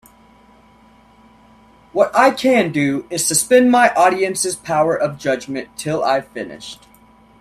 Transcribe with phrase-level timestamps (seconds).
[1.93, 6.87] What I can do is suspend my audience's power of judgement till I've finished.